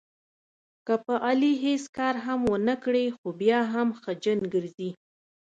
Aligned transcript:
که 0.85 0.93
په 1.05 1.13
علي 1.27 1.53
هېڅ 1.65 1.83
کار 1.97 2.15
هم 2.25 2.39
ونه 2.51 2.75
کړې، 2.83 3.05
خو 3.17 3.27
بیا 3.41 3.59
هم 3.73 3.87
خچن 4.01 4.39
ګرځي. 4.53 4.89